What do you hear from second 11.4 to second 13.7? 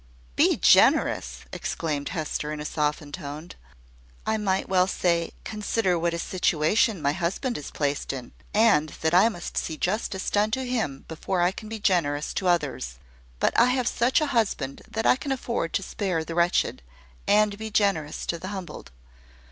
I can be generous to others; but I